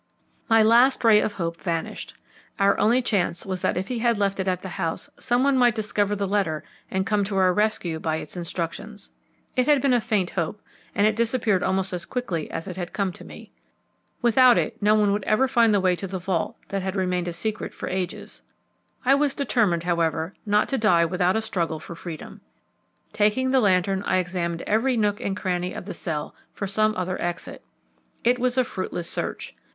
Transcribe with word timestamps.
My 0.49 0.63
last 0.63 1.03
ray 1.03 1.19
of 1.19 1.33
hope 1.33 1.61
vanished. 1.61 2.15
Our 2.57 2.75
only 2.79 3.03
chance 3.03 3.45
was 3.45 3.61
that 3.61 3.77
if 3.77 3.87
he 3.89 3.99
had 3.99 4.17
left 4.17 4.39
it 4.39 4.47
at 4.47 4.63
the 4.63 4.69
house 4.69 5.11
some 5.19 5.43
one 5.43 5.55
might 5.55 5.75
discover 5.75 6.15
the 6.15 6.25
letter 6.25 6.63
and 6.89 7.05
come 7.05 7.23
to 7.25 7.37
our 7.37 7.53
rescue 7.53 7.99
by 7.99 8.15
its 8.15 8.35
instructions. 8.35 9.11
It 9.55 9.67
had 9.67 9.79
been 9.79 9.93
a 9.93 10.01
faint 10.01 10.31
hope, 10.31 10.59
and 10.95 11.05
it 11.05 11.15
disappeared 11.15 11.61
almost 11.61 11.93
as 11.93 12.05
quickly 12.05 12.49
as 12.49 12.67
it 12.67 12.77
had 12.77 12.93
come 12.93 13.11
to 13.13 13.23
me. 13.23 13.51
Without 14.23 14.57
it 14.57 14.81
no 14.81 14.95
one 14.95 15.11
would 15.11 15.23
ever 15.25 15.47
find 15.47 15.71
the 15.71 15.79
way 15.79 15.95
to 15.97 16.07
the 16.07 16.17
vault 16.17 16.57
that 16.69 16.81
had 16.81 16.95
remained 16.95 17.27
a 17.27 17.31
secret 17.31 17.71
for 17.71 17.87
ages. 17.87 18.41
I 19.05 19.13
was 19.13 19.35
determined, 19.35 19.83
however, 19.83 20.33
not 20.47 20.67
to 20.69 20.79
die 20.79 21.05
without 21.05 21.35
a 21.35 21.41
struggle 21.43 21.79
for 21.79 21.93
freedom. 21.93 22.41
Taking 23.13 23.51
the 23.51 23.59
lantern, 23.59 24.01
I 24.07 24.17
examined 24.17 24.63
every 24.63 24.97
nook 24.97 25.19
and 25.21 25.37
cranny 25.37 25.73
of 25.75 25.85
the 25.85 25.93
cell 25.93 26.33
for 26.55 26.65
some 26.65 26.95
other 26.95 27.21
exit. 27.21 27.63
It 28.23 28.39
was 28.39 28.57
a 28.57 28.63
fruitless 28.63 29.07
search. 29.07 29.55